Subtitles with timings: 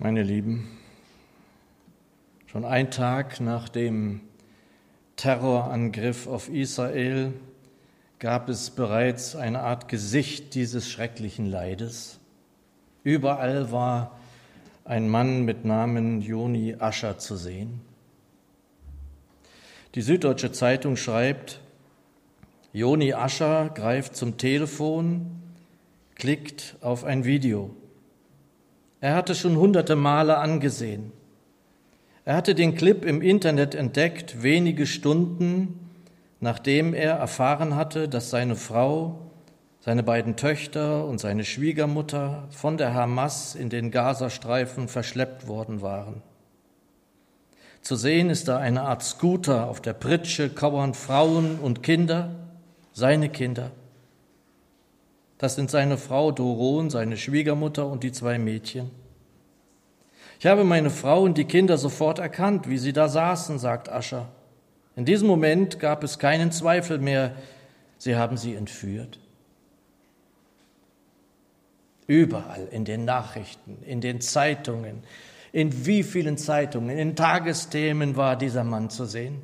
[0.00, 0.78] Meine Lieben,
[2.46, 4.20] schon ein Tag nach dem
[5.16, 7.32] Terrorangriff auf Israel
[8.20, 12.20] gab es bereits eine Art Gesicht dieses schrecklichen Leides.
[13.02, 14.16] Überall war
[14.84, 17.80] ein Mann mit Namen Joni Ascher zu sehen.
[19.96, 21.60] Die Süddeutsche Zeitung schreibt,
[22.72, 25.42] Joni Ascher greift zum Telefon,
[26.14, 27.74] klickt auf ein Video.
[29.00, 31.12] Er hatte schon hunderte Male angesehen.
[32.24, 35.88] Er hatte den Clip im Internet entdeckt, wenige Stunden
[36.40, 39.30] nachdem er erfahren hatte, dass seine Frau,
[39.80, 46.22] seine beiden Töchter und seine Schwiegermutter von der Hamas in den Gazastreifen verschleppt worden waren.
[47.80, 52.30] Zu sehen ist da eine Art Scooter, auf der Pritsche kauern Frauen und Kinder,
[52.92, 53.70] seine Kinder.
[55.38, 58.90] Das sind seine Frau Doron, seine Schwiegermutter und die zwei Mädchen.
[60.40, 64.28] Ich habe meine Frau und die Kinder sofort erkannt, wie sie da saßen, sagt Ascher.
[64.96, 67.34] In diesem Moment gab es keinen Zweifel mehr,
[67.98, 69.20] sie haben sie entführt.
[72.08, 75.02] Überall in den Nachrichten, in den Zeitungen,
[75.52, 79.42] in wie vielen Zeitungen, in Tagesthemen war dieser Mann zu sehen.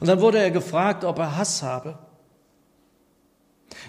[0.00, 1.98] Und dann wurde er gefragt, ob er Hass habe.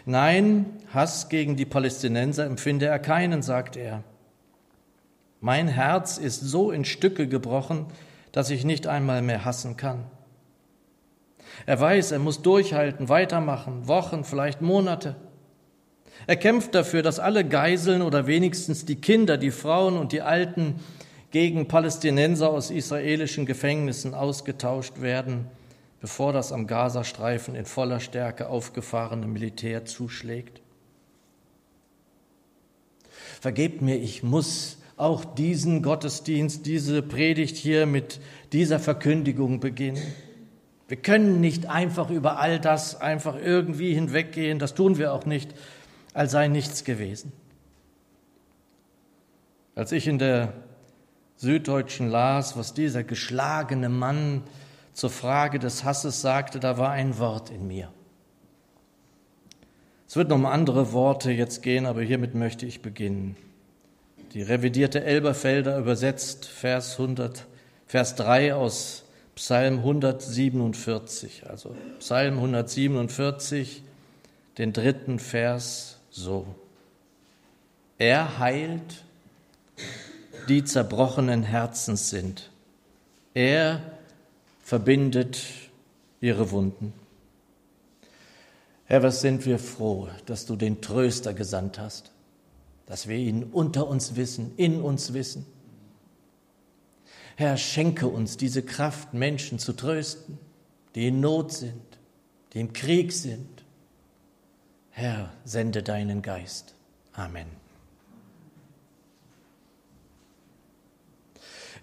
[0.06, 4.04] Nein, Hass gegen die Palästinenser empfinde er keinen, sagt er.
[5.42, 7.86] Mein Herz ist so in Stücke gebrochen,
[8.32, 10.06] dass ich nicht einmal mehr hassen kann.
[11.66, 15.16] Er weiß, er muss durchhalten, weitermachen, Wochen, vielleicht Monate.
[16.28, 20.80] Er kämpft dafür, dass alle Geiseln oder wenigstens die Kinder, die Frauen und die Alten
[21.32, 25.48] gegen Palästinenser aus israelischen Gefängnissen ausgetauscht werden,
[26.00, 30.62] bevor das am Gazastreifen in voller Stärke aufgefahrene Militär zuschlägt.
[33.42, 38.20] Vergebt mir, ich muss auch diesen Gottesdienst, diese Predigt hier mit
[38.54, 40.02] dieser Verkündigung beginnen.
[40.88, 45.54] Wir können nicht einfach über all das einfach irgendwie hinweggehen, das tun wir auch nicht,
[46.14, 47.32] als sei nichts gewesen.
[49.74, 50.54] Als ich in der
[51.36, 54.44] Süddeutschen las, was dieser geschlagene Mann
[54.96, 57.92] zur Frage des Hasses sagte, da war ein Wort in mir.
[60.08, 63.36] Es wird noch um andere Worte jetzt gehen, aber hiermit möchte ich beginnen.
[64.34, 67.46] Die revidierte Elberfelder übersetzt Vers 100,
[67.88, 69.04] Vers 3 aus
[69.36, 73.84] Psalm 147, also Psalm 147,
[74.58, 76.48] den dritten Vers so.
[77.98, 79.04] Er heilt,
[80.48, 82.50] die zerbrochenen Herzens sind.
[83.34, 83.82] Er
[84.66, 85.42] verbindet
[86.20, 86.92] ihre Wunden.
[88.84, 92.12] Herr, was sind wir froh, dass du den Tröster gesandt hast
[92.86, 95.46] dass wir ihn unter uns wissen, in uns wissen.
[97.36, 100.38] Herr, schenke uns diese Kraft, Menschen zu trösten,
[100.94, 102.00] die in Not sind,
[102.54, 103.66] die im Krieg sind.
[104.92, 106.74] Herr, sende deinen Geist.
[107.12, 107.65] Amen.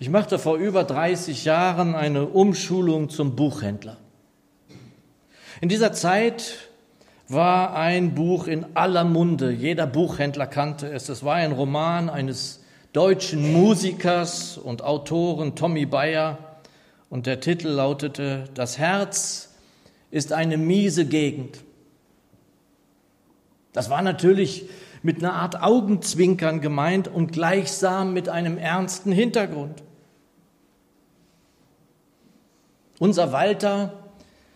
[0.03, 3.99] Ich machte vor über 30 Jahren eine Umschulung zum Buchhändler.
[5.61, 6.71] In dieser Zeit
[7.29, 9.53] war ein Buch in aller Munde.
[9.53, 11.09] Jeder Buchhändler kannte es.
[11.09, 16.37] Es war ein Roman eines deutschen Musikers und Autoren Tommy Bayer
[17.09, 19.55] und der Titel lautete Das Herz
[20.11, 21.61] ist eine miese Gegend.
[23.73, 24.69] Das war natürlich
[25.05, 29.85] mit einer Art Augenzwinkern gemeint und gleichsam mit einem ernsten Hintergrund.
[33.03, 33.95] Unser Walter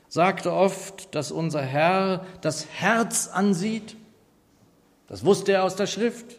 [0.07, 3.97] sagte oft, dass unser Herr das Herz ansieht.
[5.09, 6.37] Das wusste er aus der Schrift.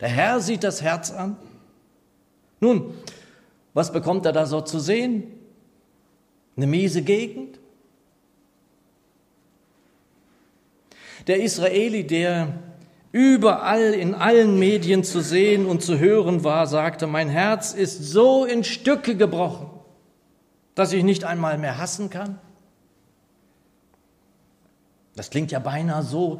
[0.00, 1.36] Der Herr sieht das Herz an.
[2.60, 2.94] Nun,
[3.74, 5.24] was bekommt er da so zu sehen?
[6.56, 7.58] Eine miese Gegend?
[11.26, 12.54] Der Israeli, der
[13.12, 18.46] überall in allen Medien zu sehen und zu hören war, sagte, mein Herz ist so
[18.46, 19.77] in Stücke gebrochen,
[20.78, 22.38] dass ich nicht einmal mehr hassen kann.
[25.16, 26.38] Das klingt ja beinahe so,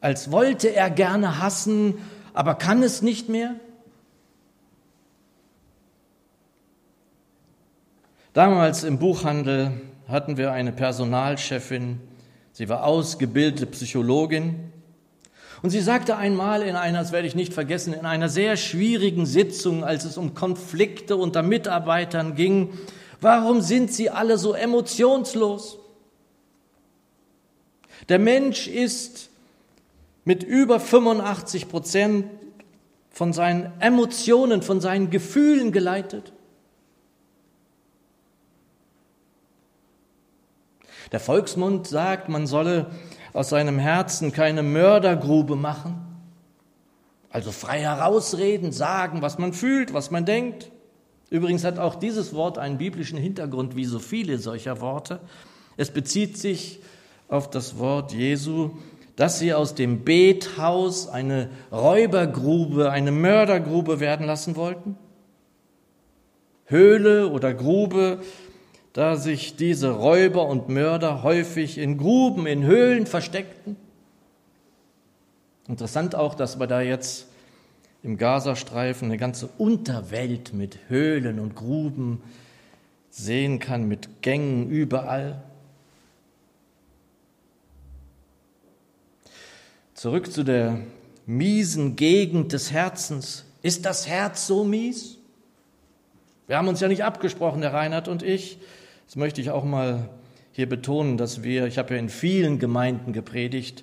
[0.00, 1.98] als wollte er gerne hassen,
[2.32, 3.54] aber kann es nicht mehr.
[8.32, 9.72] Damals im Buchhandel
[10.08, 12.00] hatten wir eine Personalchefin,
[12.52, 14.72] sie war ausgebildete Psychologin
[15.60, 19.26] und sie sagte einmal in einer, das werde ich nicht vergessen, in einer sehr schwierigen
[19.26, 22.72] Sitzung, als es um Konflikte unter Mitarbeitern ging,
[23.20, 25.78] warum sind sie alle so emotionslos?
[28.08, 29.30] Der Mensch ist
[30.24, 32.26] mit über 85 Prozent
[33.10, 36.32] von seinen Emotionen, von seinen Gefühlen geleitet.
[41.12, 42.90] Der Volksmund sagt, man solle
[43.32, 46.02] aus seinem Herzen keine Mördergrube machen,
[47.30, 50.70] also frei herausreden, sagen, was man fühlt, was man denkt.
[51.30, 55.20] Übrigens hat auch dieses Wort einen biblischen Hintergrund, wie so viele solcher Worte.
[55.76, 56.80] Es bezieht sich
[57.28, 58.70] auf das Wort Jesu,
[59.16, 64.96] dass sie aus dem Bethaus eine Räubergrube, eine Mördergrube werden lassen wollten.
[66.66, 68.20] Höhle oder Grube
[68.96, 73.76] da sich diese Räuber und Mörder häufig in Gruben, in Höhlen versteckten.
[75.68, 77.28] Interessant auch, dass wir da jetzt
[78.06, 82.22] im Gazastreifen eine ganze Unterwelt mit Höhlen und Gruben
[83.10, 85.42] sehen kann, mit Gängen überall.
[89.94, 90.78] Zurück zu der
[91.26, 93.44] miesen Gegend des Herzens.
[93.62, 95.18] Ist das Herz so mies?
[96.46, 98.58] Wir haben uns ja nicht abgesprochen, der Reinhard und ich,
[99.06, 100.08] das möchte ich auch mal
[100.52, 103.82] hier betonen, dass wir, ich habe ja in vielen Gemeinden gepredigt,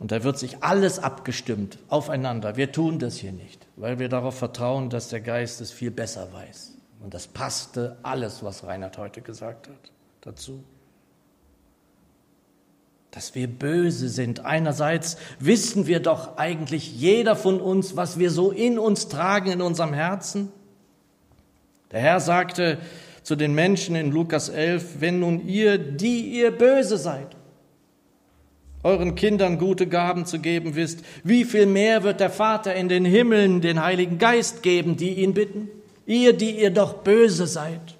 [0.00, 2.56] und da wird sich alles abgestimmt aufeinander.
[2.56, 6.32] Wir tun das hier nicht, weil wir darauf vertrauen, dass der Geist es viel besser
[6.32, 6.72] weiß.
[7.02, 9.92] Und das passte alles, was Reinhard heute gesagt hat,
[10.22, 10.64] dazu.
[13.10, 14.40] Dass wir böse sind.
[14.40, 19.60] Einerseits wissen wir doch eigentlich jeder von uns, was wir so in uns tragen, in
[19.60, 20.50] unserem Herzen.
[21.90, 22.78] Der Herr sagte,
[23.22, 27.36] zu den Menschen in Lukas 11, wenn nun ihr, die ihr böse seid,
[28.82, 33.04] euren Kindern gute Gaben zu geben wisst, wie viel mehr wird der Vater in den
[33.04, 35.68] Himmeln den Heiligen Geist geben, die ihn bitten?
[36.06, 37.96] Ihr, die ihr doch böse seid.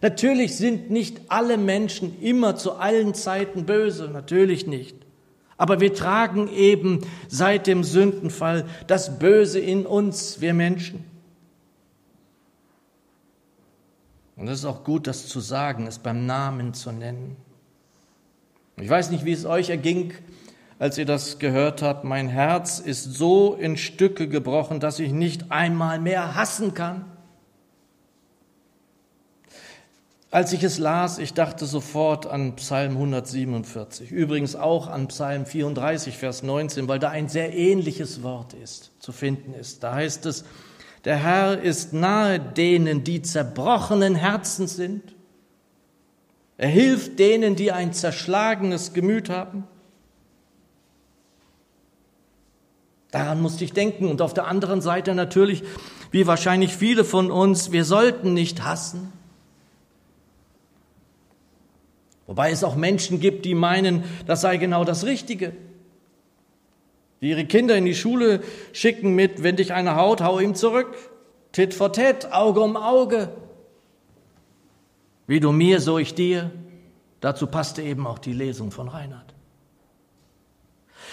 [0.00, 4.96] Natürlich sind nicht alle Menschen immer zu allen Zeiten böse, natürlich nicht.
[5.56, 11.04] Aber wir tragen eben seit dem Sündenfall das Böse in uns, wir Menschen.
[14.36, 17.36] Und es ist auch gut, das zu sagen, es beim Namen zu nennen.
[18.76, 20.12] Ich weiß nicht, wie es euch erging,
[20.78, 22.04] als ihr das gehört habt.
[22.04, 27.04] Mein Herz ist so in Stücke gebrochen, dass ich nicht einmal mehr hassen kann.
[30.32, 36.18] Als ich es las, ich dachte sofort an Psalm 147, übrigens auch an Psalm 34,
[36.18, 39.84] Vers 19, weil da ein sehr ähnliches Wort ist, zu finden ist.
[39.84, 40.44] Da heißt es,
[41.04, 45.14] der Herr ist nahe denen, die zerbrochenen Herzen sind.
[46.56, 49.64] Er hilft denen, die ein zerschlagenes Gemüt haben.
[53.10, 54.08] Daran musste ich denken.
[54.08, 55.62] Und auf der anderen Seite natürlich,
[56.10, 59.12] wie wahrscheinlich viele von uns, wir sollten nicht hassen.
[62.26, 65.52] Wobei es auch Menschen gibt, die meinen, das sei genau das Richtige
[67.24, 68.42] die ihre Kinder in die Schule
[68.74, 70.94] schicken mit, wenn dich einer haut, hau ihm zurück.
[71.52, 73.30] Tit for tat, Auge um Auge.
[75.26, 76.50] Wie du mir, so ich dir.
[77.20, 79.34] Dazu passte eben auch die Lesung von Reinhard.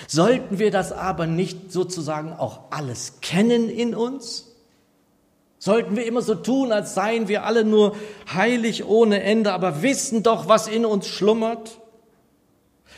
[0.07, 4.47] Sollten wir das aber nicht sozusagen auch alles kennen in uns?
[5.59, 7.95] Sollten wir immer so tun, als seien wir alle nur
[8.33, 11.79] heilig ohne Ende, aber wissen doch, was in uns schlummert?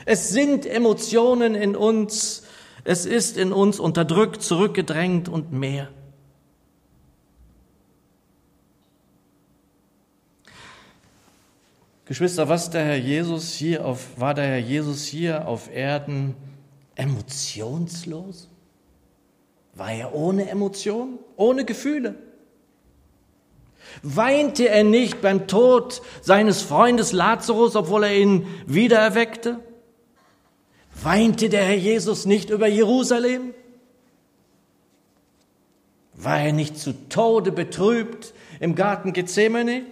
[0.06, 2.44] Es sind Emotionen in uns,
[2.84, 5.90] es ist in uns unterdrückt, zurückgedrängt und mehr.
[12.06, 16.36] Geschwister, was der Herr Jesus hier auf, war der Herr Jesus hier auf Erden
[16.96, 18.50] emotionslos?
[19.76, 22.16] War er ohne Emotion, ohne Gefühle?
[24.02, 29.60] Weinte er nicht beim Tod seines Freundes Lazarus, obwohl er ihn wiedererweckte?
[31.02, 33.54] Weinte der Herr Jesus nicht über Jerusalem?
[36.14, 39.84] War er nicht zu Tode betrübt im Garten Gethsemane?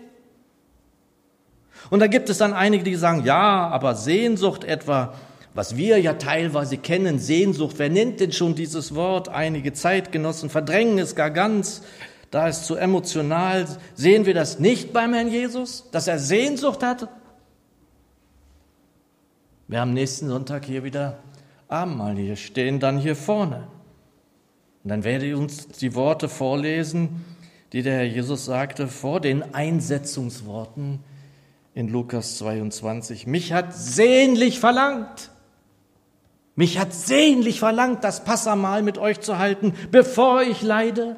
[1.92, 5.14] Und da gibt es dann einige, die sagen, ja, aber Sehnsucht etwa,
[5.54, 9.28] was wir ja teilweise kennen, Sehnsucht, wer nennt denn schon dieses Wort?
[9.28, 11.82] Einige Zeitgenossen verdrängen es gar ganz,
[12.32, 13.68] da ist zu emotional.
[13.94, 17.10] Sehen wir das nicht beim Herrn Jesus, dass er Sehnsucht hatte?
[19.68, 21.18] Wir haben nächsten Sonntag hier wieder
[21.68, 22.16] Abendmahl.
[22.16, 23.68] Wir stehen dann hier vorne.
[24.86, 27.26] Und dann werde ich uns die Worte vorlesen,
[27.74, 31.04] die der Herr Jesus sagte vor den Einsetzungsworten
[31.74, 33.28] in Lukas 22.
[33.28, 35.32] Mich hat sehnlich verlangt.
[36.56, 41.16] Mich hat sehnlich verlangt, das Passamal mit euch zu halten, bevor ich leide.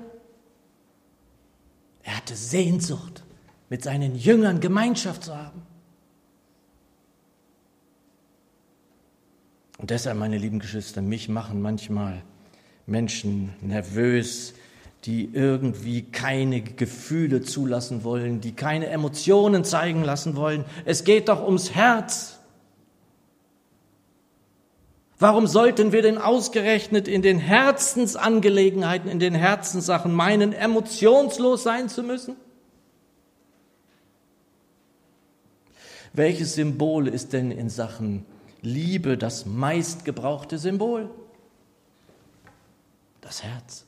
[2.04, 3.24] Er hatte Sehnsucht,
[3.70, 5.64] mit seinen Jüngern Gemeinschaft zu haben.
[9.80, 12.22] Und deshalb, meine lieben Geschwister, mich machen manchmal
[12.86, 14.54] Menschen nervös,
[15.06, 20.64] die irgendwie keine Gefühle zulassen wollen, die keine Emotionen zeigen lassen wollen.
[20.86, 22.40] Es geht doch ums Herz.
[25.20, 32.04] Warum sollten wir denn ausgerechnet in den Herzensangelegenheiten, in den Herzenssachen meinen, emotionslos sein zu
[32.04, 32.36] müssen?
[36.14, 38.26] Welches Symbol ist denn in Sachen
[38.62, 41.10] Liebe das meistgebrauchte Symbol?
[43.20, 43.86] Das Herz.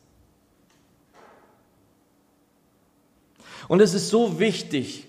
[3.68, 5.08] Und es ist so wichtig,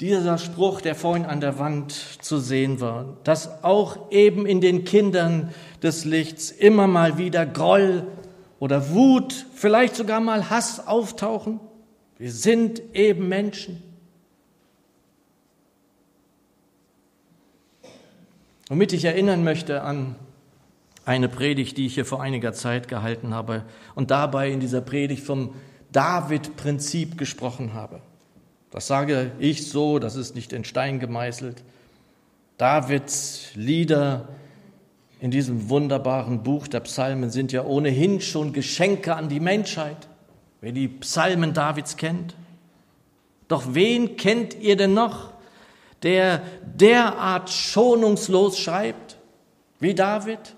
[0.00, 4.84] dieser Spruch, der vorhin an der Wand zu sehen war, dass auch eben in den
[4.84, 8.06] Kindern des Lichts immer mal wieder Groll
[8.58, 11.60] oder Wut, vielleicht sogar mal Hass auftauchen.
[12.18, 13.82] Wir sind eben Menschen.
[18.68, 20.16] Womit ich erinnern möchte an
[21.04, 25.22] eine Predigt, die ich hier vor einiger Zeit gehalten habe und dabei in dieser Predigt
[25.22, 25.54] vom
[25.92, 28.00] David-Prinzip gesprochen habe.
[28.70, 31.62] Das sage ich so, das ist nicht in Stein gemeißelt.
[32.56, 34.28] Davids Lieder
[35.20, 40.08] in diesem wunderbaren Buch der Psalmen sind ja ohnehin schon Geschenke an die Menschheit,
[40.60, 42.34] wer die Psalmen Davids kennt.
[43.46, 45.32] Doch wen kennt ihr denn noch,
[46.02, 49.18] der derart schonungslos schreibt
[49.78, 50.56] wie David?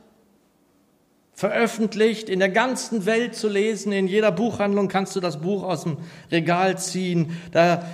[1.34, 3.92] Veröffentlicht, in der ganzen Welt zu lesen.
[3.92, 5.98] In jeder Buchhandlung kannst du das Buch aus dem
[6.30, 7.36] Regal ziehen.
[7.52, 7.84] Da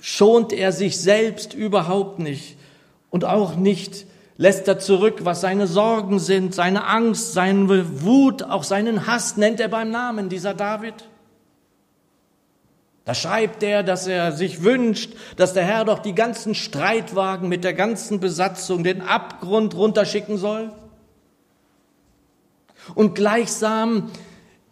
[0.00, 2.56] schont er sich selbst überhaupt nicht
[3.10, 8.64] und auch nicht lässt er zurück, was seine Sorgen sind, seine Angst, seine Wut, auch
[8.64, 10.94] seinen Hass nennt er beim Namen, dieser David.
[13.04, 17.62] Da schreibt er, dass er sich wünscht, dass der Herr doch die ganzen Streitwagen mit
[17.62, 20.72] der ganzen Besatzung den Abgrund runterschicken soll.
[22.94, 24.10] Und gleichsam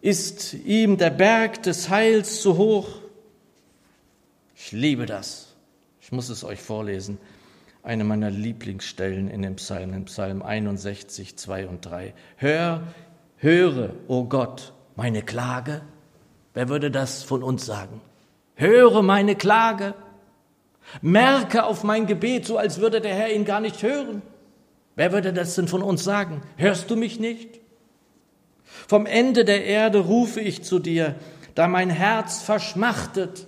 [0.01, 2.87] ist ihm der Berg des Heils zu hoch.
[4.55, 5.55] Ich liebe das.
[6.01, 7.17] Ich muss es euch vorlesen.
[7.81, 12.13] Eine meiner Lieblingsstellen in dem Psalm, in Psalm 61, 2 und 3.
[12.37, 12.83] Hör,
[13.37, 15.81] höre, o oh Gott, meine Klage.
[16.53, 18.01] Wer würde das von uns sagen?
[18.55, 19.95] Höre meine Klage.
[21.01, 24.21] Merke auf mein Gebet, so als würde der Herr ihn gar nicht hören.
[24.95, 26.41] Wer würde das denn von uns sagen?
[26.57, 27.62] Hörst du mich nicht?
[28.87, 31.15] Vom Ende der Erde rufe ich zu dir,
[31.55, 33.47] da mein Herz verschmachtet.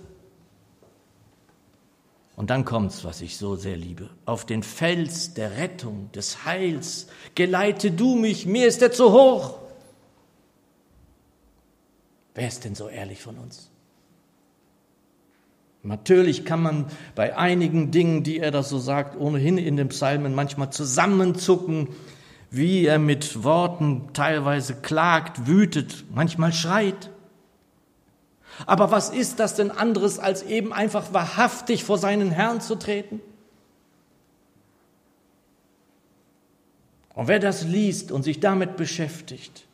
[2.36, 4.10] Und dann kommt's, was ich so sehr liebe.
[4.26, 9.58] Auf den Fels der Rettung, des Heils, geleite du mich, mir ist er zu hoch.
[12.34, 13.70] Wer ist denn so ehrlich von uns?
[15.82, 20.34] Natürlich kann man bei einigen Dingen, die er da so sagt, ohnehin in den Psalmen
[20.34, 21.88] manchmal zusammenzucken,
[22.56, 27.10] wie er mit Worten teilweise klagt, wütet, manchmal schreit.
[28.64, 33.20] Aber was ist das denn anderes, als eben einfach wahrhaftig vor seinen Herrn zu treten?
[37.14, 39.66] Und wer das liest und sich damit beschäftigt,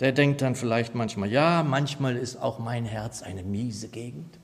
[0.00, 4.38] der denkt dann vielleicht manchmal, ja, manchmal ist auch mein Herz eine miese Gegend.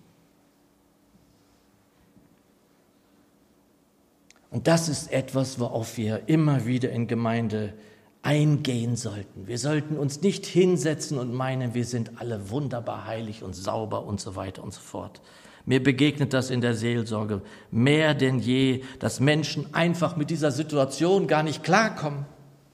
[4.52, 7.73] Und das ist etwas, worauf wir immer wieder in Gemeinde
[8.21, 9.49] eingehen sollten.
[9.49, 14.21] Wir sollten uns nicht hinsetzen und meinen, wir sind alle wunderbar heilig und sauber und
[14.21, 15.23] so weiter und so fort.
[15.64, 17.40] Mir begegnet das in der Seelsorge
[17.71, 22.26] mehr denn je, dass Menschen einfach mit dieser Situation gar nicht klarkommen.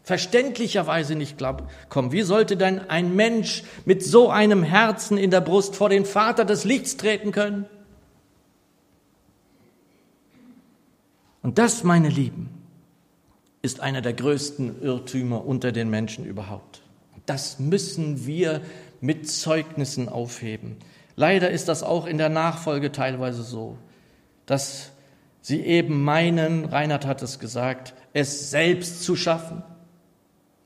[0.03, 2.13] Verständlicherweise nicht klarkommen.
[2.13, 6.45] Wie sollte denn ein Mensch mit so einem Herzen in der Brust vor den Vater
[6.45, 7.67] des Lichts treten können?
[11.49, 12.51] Und das, meine Lieben,
[13.63, 16.83] ist einer der größten Irrtümer unter den Menschen überhaupt.
[17.25, 18.61] Das müssen wir
[19.01, 20.77] mit Zeugnissen aufheben.
[21.17, 23.79] Leider ist das auch in der Nachfolge teilweise so,
[24.45, 24.91] dass
[25.41, 29.63] sie eben meinen, Reinhard hat es gesagt, es selbst zu schaffen.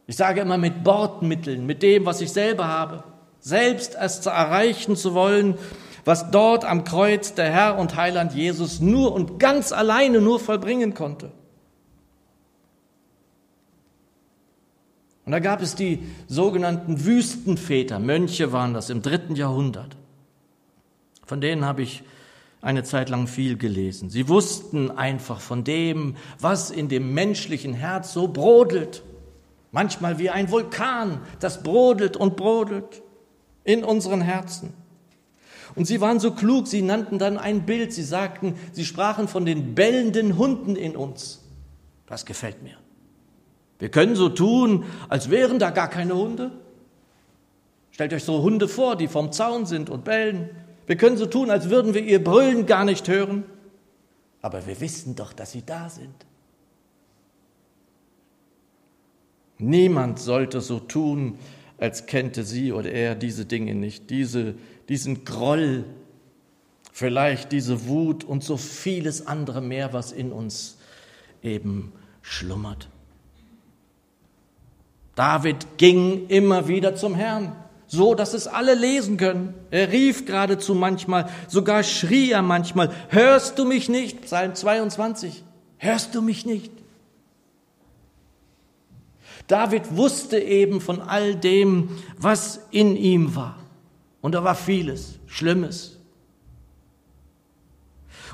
[0.09, 3.05] Ich sage immer mit Bordmitteln, mit dem, was ich selber habe,
[3.39, 5.55] selbst es erreichen zu wollen
[6.04, 10.94] was dort am Kreuz der Herr und Heiland Jesus nur und ganz alleine nur vollbringen
[10.94, 11.30] konnte.
[15.25, 19.97] Und da gab es die sogenannten Wüstenväter, Mönche waren das im dritten Jahrhundert.
[21.25, 22.02] Von denen habe ich
[22.61, 24.11] eine Zeit lang viel gelesen.
[24.11, 29.02] Sie wussten einfach von dem, was in dem menschlichen Herz so brodelt.
[29.71, 33.02] Manchmal wie ein Vulkan, das brodelt und brodelt
[33.64, 34.75] in unseren Herzen.
[35.75, 39.45] Und sie waren so klug, sie nannten dann ein Bild, sie sagten, sie sprachen von
[39.47, 41.41] den bellenden Hunden in uns.
[42.07, 42.76] Das gefällt mir.
[43.79, 46.52] Wir können so tun, als wären da gar keine Hunde.
[47.91, 50.50] Stellt euch so Hunde vor, die vom Zaun sind und bellen.
[50.87, 53.45] Wir können so tun, als würden wir ihr Brüllen gar nicht hören.
[54.41, 56.14] Aber wir wissen doch, dass sie da sind.
[59.59, 61.38] Niemand sollte so tun,
[61.83, 64.55] als kennte sie oder er diese Dinge nicht, diese,
[64.89, 65.85] diesen Groll,
[66.93, 70.79] vielleicht diese Wut und so vieles andere mehr, was in uns
[71.43, 72.89] eben schlummert.
[75.17, 77.57] David ging immer wieder zum Herrn,
[77.89, 79.53] so dass es alle lesen können.
[79.73, 84.23] Er rief geradezu manchmal, sogar schrie er manchmal, hörst du mich nicht?
[84.23, 85.43] Psalm 22,
[85.79, 86.82] hörst du mich nicht?
[89.46, 93.58] David wusste eben von all dem, was in ihm war.
[94.20, 95.99] Und da war vieles, Schlimmes.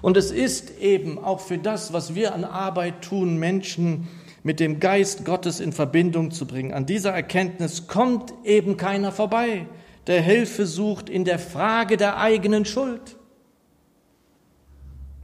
[0.01, 4.07] Und es ist eben auch für das, was wir an Arbeit tun, Menschen
[4.43, 6.73] mit dem Geist Gottes in Verbindung zu bringen.
[6.73, 9.67] An dieser Erkenntnis kommt eben keiner vorbei,
[10.07, 13.17] der Hilfe sucht in der Frage der eigenen Schuld.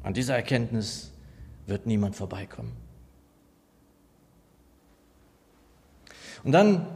[0.02, 1.12] An dieser Erkenntnis
[1.66, 2.83] wird niemand vorbeikommen.
[6.44, 6.86] Und dann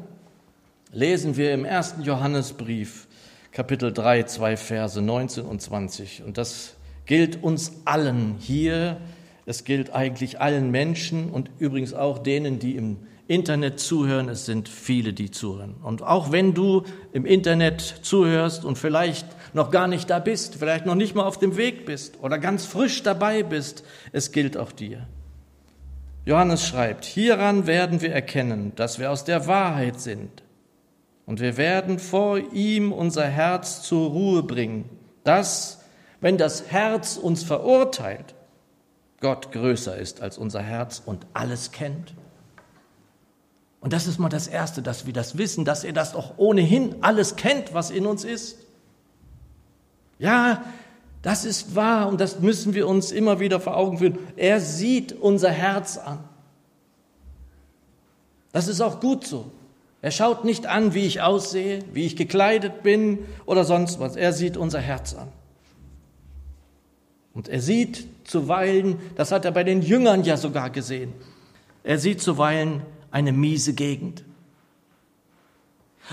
[0.93, 3.07] lesen wir im ersten Johannesbrief,
[3.51, 6.23] Kapitel 3, zwei Verse 19 und 20.
[6.25, 6.75] Und das
[7.07, 8.99] gilt uns allen hier.
[9.47, 14.29] Es gilt eigentlich allen Menschen und übrigens auch denen, die im Internet zuhören.
[14.29, 15.77] Es sind viele, die zuhören.
[15.83, 20.85] Und auch wenn du im Internet zuhörst und vielleicht noch gar nicht da bist, vielleicht
[20.85, 24.73] noch nicht mal auf dem Weg bist oder ganz frisch dabei bist, es gilt auch
[24.73, 25.07] dir.
[26.29, 30.43] Johannes schreibt, hieran werden wir erkennen, dass wir aus der Wahrheit sind.
[31.25, 34.91] Und wir werden vor ihm unser Herz zur Ruhe bringen,
[35.25, 35.81] dass,
[36.21, 38.35] wenn das Herz uns verurteilt,
[39.23, 42.13] Gott größer ist als unser Herz und alles kennt.
[43.81, 46.97] Und das ist mal das Erste, dass wir das wissen, dass er das doch ohnehin
[47.01, 48.59] alles kennt, was in uns ist.
[50.19, 50.63] Ja,
[51.23, 54.19] das ist wahr und das müssen wir uns immer wieder vor Augen führen.
[54.37, 56.21] Er sieht unser Herz an.
[58.53, 59.51] Das ist auch gut so.
[60.01, 64.15] Er schaut nicht an, wie ich aussehe, wie ich gekleidet bin oder sonst was.
[64.15, 65.29] Er sieht unser Herz an.
[67.35, 71.13] Und er sieht zuweilen, das hat er bei den Jüngern ja sogar gesehen,
[71.85, 74.25] er sieht zuweilen eine miese Gegend.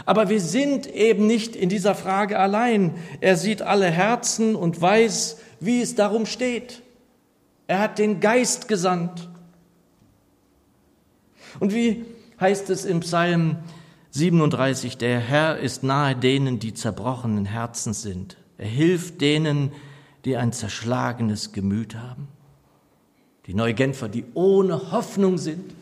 [0.06, 2.96] Aber wir sind eben nicht in dieser Frage allein.
[3.22, 6.82] Er sieht alle Herzen und weiß, wie es darum steht.
[7.68, 9.30] Er hat den Geist gesandt.
[11.60, 12.06] Und wie
[12.40, 13.58] heißt es im Psalm
[14.12, 18.38] 37, der Herr ist nahe denen, die zerbrochenen Herzen sind.
[18.58, 19.72] Er hilft denen,
[20.26, 22.28] die ein zerschlagenes Gemüt haben.
[23.46, 25.74] Die Neugenfer, die ohne Hoffnung sind.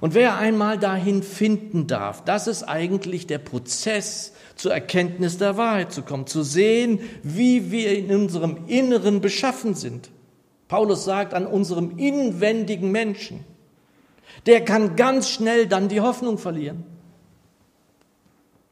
[0.00, 5.92] Und wer einmal dahin finden darf, das ist eigentlich der Prozess zur Erkenntnis der Wahrheit
[5.92, 10.10] zu kommen, zu sehen, wie wir in unserem Inneren beschaffen sind.
[10.68, 13.44] Paulus sagt an unserem inwendigen Menschen,
[14.46, 16.84] der kann ganz schnell dann die Hoffnung verlieren.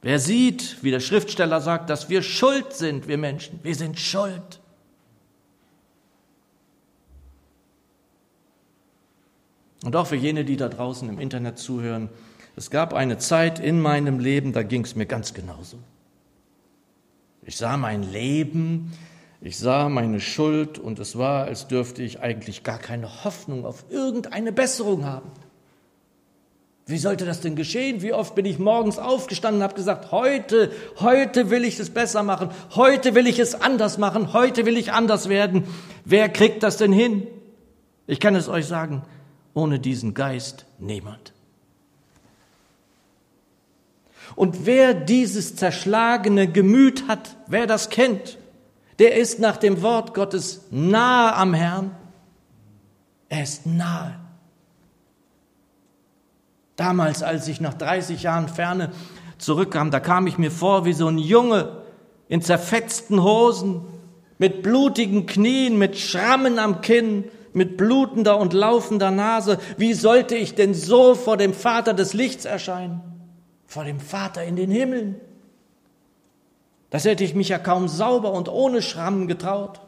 [0.02, 4.60] Wer sieht, wie der Schriftsteller sagt, dass wir schuld sind, wir Menschen, wir sind schuld.
[9.84, 12.08] Und auch für jene, die da draußen im Internet zuhören,
[12.56, 15.76] es gab eine Zeit in meinem Leben, da ging es mir ganz genauso.
[17.42, 18.92] Ich sah mein Leben,
[19.42, 23.84] ich sah meine Schuld und es war, als dürfte ich eigentlich gar keine Hoffnung auf
[23.90, 25.30] irgendeine Besserung haben.
[26.86, 28.00] Wie sollte das denn geschehen?
[28.00, 30.70] Wie oft bin ich morgens aufgestanden und habe gesagt, heute,
[31.00, 34.92] heute will ich es besser machen, heute will ich es anders machen, heute will ich
[34.92, 35.64] anders werden.
[36.06, 37.26] Wer kriegt das denn hin?
[38.06, 39.02] Ich kann es euch sagen,
[39.54, 41.32] ohne diesen Geist niemand.
[44.36, 48.38] Und wer dieses zerschlagene Gemüt hat, wer das kennt,
[48.98, 51.92] der ist nach dem Wort Gottes nahe am Herrn.
[53.28, 54.18] Er ist nahe.
[56.76, 58.90] Damals, als ich nach 30 Jahren Ferne
[59.38, 61.82] zurückkam, da kam ich mir vor wie so ein Junge
[62.28, 63.82] in zerfetzten Hosen,
[64.38, 69.58] mit blutigen Knien, mit Schrammen am Kinn, mit blutender und laufender Nase.
[69.76, 73.00] Wie sollte ich denn so vor dem Vater des Lichts erscheinen?
[73.66, 75.20] Vor dem Vater in den Himmeln?
[76.90, 79.80] Das hätte ich mich ja kaum sauber und ohne Schrammen getraut.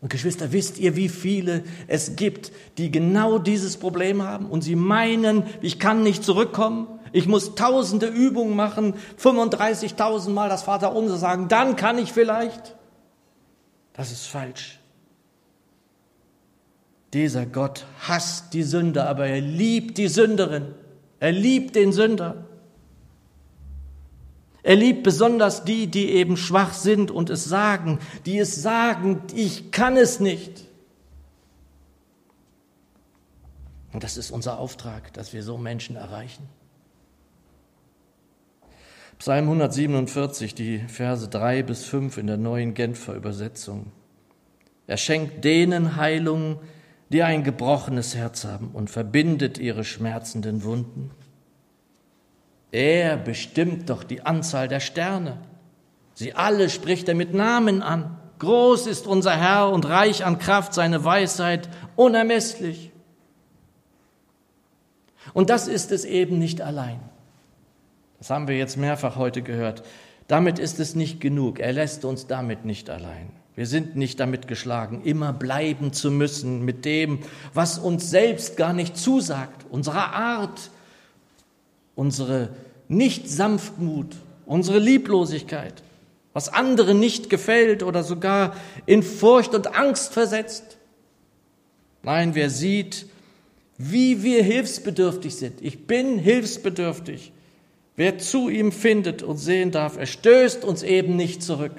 [0.00, 4.76] Und Geschwister, wisst ihr, wie viele es gibt, die genau dieses Problem haben und sie
[4.76, 11.48] meinen, ich kann nicht zurückkommen, ich muss tausende Übungen machen, 35.000 Mal das Vaterunser sagen,
[11.48, 12.76] dann kann ich vielleicht.
[13.94, 14.77] Das ist falsch.
[17.12, 20.74] Dieser Gott hasst die Sünder, aber er liebt die Sünderin.
[21.20, 22.44] Er liebt den Sünder.
[24.62, 29.70] Er liebt besonders die, die eben schwach sind und es sagen, die es sagen, ich
[29.70, 30.66] kann es nicht.
[33.92, 36.46] Und das ist unser Auftrag, dass wir so Menschen erreichen.
[39.18, 43.90] Psalm 147, die Verse 3 bis 5 in der neuen Genfer Übersetzung.
[44.86, 46.60] Er schenkt denen Heilung,
[47.10, 51.10] die ein gebrochenes Herz haben und verbindet ihre schmerzenden Wunden.
[52.70, 55.38] Er bestimmt doch die Anzahl der Sterne.
[56.14, 58.18] Sie alle spricht er mit Namen an.
[58.38, 62.92] Groß ist unser Herr und reich an Kraft, seine Weisheit unermesslich.
[65.32, 67.00] Und das ist es eben nicht allein.
[68.18, 69.82] Das haben wir jetzt mehrfach heute gehört.
[70.26, 71.58] Damit ist es nicht genug.
[71.58, 73.30] Er lässt uns damit nicht allein.
[73.58, 77.18] Wir sind nicht damit geschlagen, immer bleiben zu müssen mit dem,
[77.54, 80.70] was uns selbst gar nicht zusagt, unserer Art,
[81.96, 82.50] unsere
[82.86, 84.14] Nicht-Sanftmut,
[84.46, 85.82] unsere Lieblosigkeit,
[86.32, 88.54] was anderen nicht gefällt oder sogar
[88.86, 90.78] in Furcht und Angst versetzt.
[92.04, 93.06] Nein, wer sieht,
[93.76, 95.60] wie wir hilfsbedürftig sind.
[95.62, 97.32] Ich bin hilfsbedürftig.
[97.96, 101.72] Wer zu ihm findet und sehen darf, er stößt uns eben nicht zurück.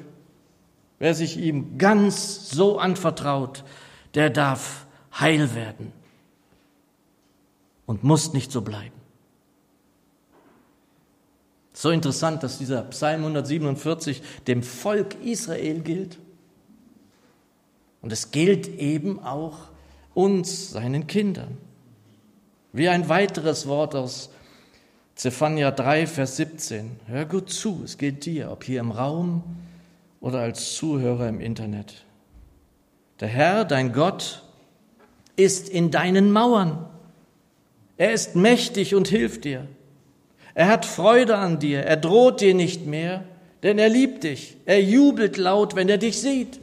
[1.00, 3.64] Wer sich ihm ganz so anvertraut,
[4.14, 4.86] der darf
[5.18, 5.94] heil werden
[7.86, 9.00] und muss nicht so bleiben.
[11.74, 16.20] So interessant, dass dieser Psalm 147 dem Volk Israel gilt.
[18.02, 19.70] Und es gilt eben auch
[20.14, 21.58] uns, seinen Kindern.
[22.74, 24.30] Wie ein weiteres Wort aus
[25.16, 27.00] Zephania 3, Vers 17.
[27.08, 29.44] Hör gut zu, es gilt dir, ob hier im Raum
[30.22, 32.06] oder als Zuhörer im Internet.
[33.20, 34.44] Der Herr, dein Gott,
[35.36, 36.86] ist in deinen Mauern.
[37.98, 39.68] Er ist mächtig und hilft dir.
[40.54, 43.24] Er hat Freude an dir, er droht dir nicht mehr,
[43.64, 44.58] denn er liebt dich.
[44.66, 46.60] Er jubelt laut, wenn er dich sieht.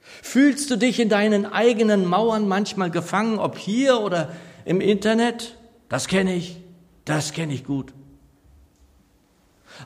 [0.00, 4.32] Fühlst du dich in deinen eigenen Mauern manchmal gefangen, ob hier oder
[4.64, 5.56] im Internet?
[5.88, 6.56] Das kenne ich,
[7.04, 7.92] das kenne ich gut.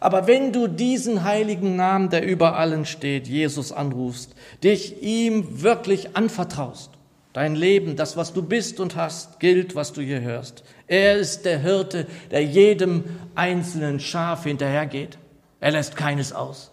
[0.01, 6.17] Aber wenn du diesen heiligen Namen, der über allen steht, Jesus anrufst, dich ihm wirklich
[6.17, 6.91] anvertraust,
[7.33, 10.65] dein Leben, das, was du bist und hast, gilt, was du hier hörst.
[10.87, 15.19] Er ist der Hirte, der jedem einzelnen Schaf hinterhergeht.
[15.61, 16.71] Er lässt keines aus.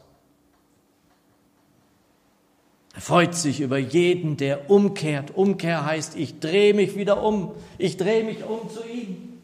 [2.96, 5.36] Er freut sich über jeden, der umkehrt.
[5.36, 7.52] Umkehr heißt, ich drehe mich wieder um.
[7.78, 9.40] Ich drehe mich um zu ihm.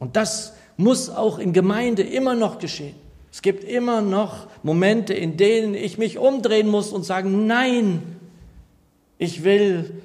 [0.00, 2.96] Und das muss auch in Gemeinde immer noch geschehen.
[3.30, 8.02] Es gibt immer noch Momente, in denen ich mich umdrehen muss und sagen, nein,
[9.18, 10.02] ich will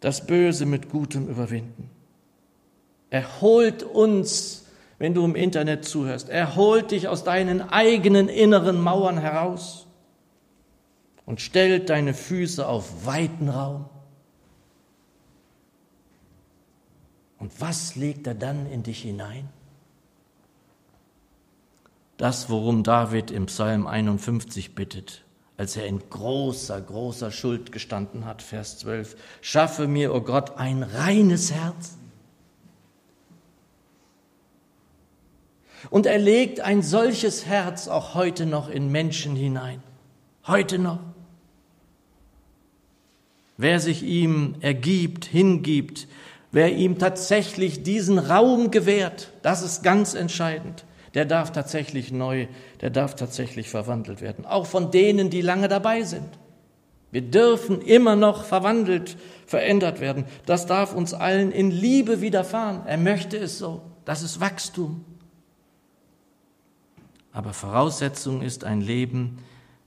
[0.00, 1.88] das Böse mit Gutem überwinden.
[3.10, 4.66] Er holt uns,
[4.98, 9.86] wenn du im Internet zuhörst, er holt dich aus deinen eigenen inneren Mauern heraus
[11.24, 13.86] und stellt deine Füße auf weiten Raum.
[17.38, 19.48] Und was legt er dann in dich hinein?
[22.18, 25.22] Das, worum David im Psalm 51 bittet,
[25.56, 29.16] als er in großer, großer Schuld gestanden hat, Vers 12.
[29.40, 31.96] Schaffe mir, o oh Gott, ein reines Herz.
[35.90, 39.80] Und er legt ein solches Herz auch heute noch in Menschen hinein.
[40.44, 40.98] Heute noch.
[43.56, 46.08] Wer sich ihm ergibt, hingibt,
[46.50, 50.84] wer ihm tatsächlich diesen Raum gewährt, das ist ganz entscheidend
[51.18, 52.46] der darf tatsächlich neu,
[52.80, 54.46] der darf tatsächlich verwandelt werden.
[54.46, 56.28] Auch von denen, die lange dabei sind.
[57.10, 60.26] Wir dürfen immer noch verwandelt, verändert werden.
[60.46, 62.82] Das darf uns allen in Liebe widerfahren.
[62.86, 63.82] Er möchte es so.
[64.04, 65.04] Das ist Wachstum.
[67.32, 69.38] Aber Voraussetzung ist ein Leben,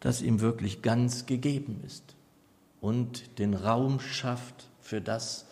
[0.02, 2.14] das ihm wirklich ganz gegeben ist
[2.82, 5.46] und den Raum schafft für das,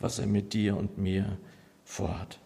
[0.00, 1.38] was er mit dir und mir
[1.84, 2.40] vorhat.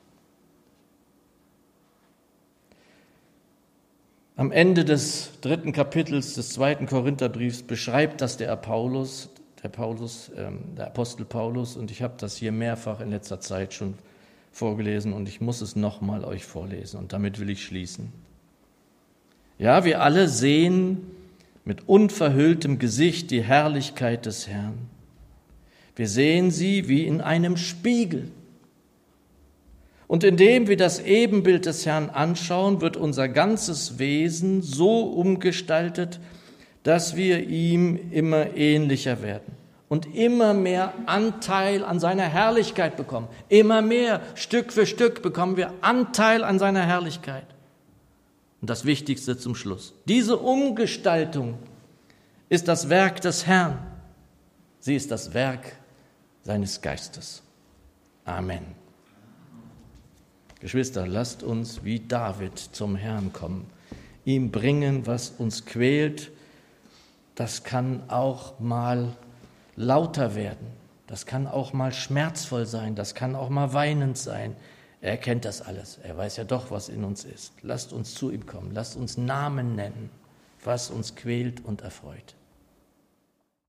[4.37, 9.29] Am Ende des dritten Kapitels des zweiten Korintherbriefs beschreibt das der Paulus,
[9.63, 13.75] der Paulus, ähm, der Apostel Paulus, und ich habe das hier mehrfach in letzter Zeit
[13.75, 13.95] schon
[14.51, 18.13] vorgelesen und ich muss es nochmal euch vorlesen und damit will ich schließen.
[19.57, 21.03] Ja, wir alle sehen
[21.65, 24.91] mit unverhülltem Gesicht die Herrlichkeit des Herrn.
[25.95, 28.33] Wir sehen sie wie in einem Spiegel.
[30.07, 36.21] Und indem wir das Ebenbild des Herrn anschauen, wird unser ganzes Wesen so umgestaltet,
[36.83, 39.65] dass wir ihm immer ähnlicher werden.
[39.89, 43.29] und immer mehr Anteil an seiner Herrlichkeit bekommen.
[43.49, 47.47] Immer mehr, Stück für Stück bekommen wir Anteil an seiner Herrlichkeit.
[48.61, 49.95] Und das Wichtigste zum Schluss.
[50.07, 51.59] Diese Umgestaltung
[52.49, 53.79] ist das Werk des Herrn.
[54.81, 55.77] Sie ist das Werk
[56.43, 57.45] seines Geistes.
[58.25, 58.84] Amen.
[60.65, 63.67] Geschwister, lasst uns wie David zum Herrn kommen,
[64.25, 66.31] ihm bringen, was uns quält.
[67.35, 69.15] Das kann auch mal
[69.77, 70.67] lauter werden,
[71.07, 74.57] das kann auch mal schmerzvoll sein, das kann auch mal weinend sein.
[75.03, 77.53] Er kennt das alles, er weiß ja doch, was in uns ist.
[77.61, 80.09] Lasst uns zu ihm kommen, lasst uns Namen nennen,
[80.65, 82.37] was uns quält und erfreut.